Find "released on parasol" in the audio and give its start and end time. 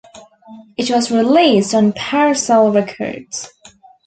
1.11-2.71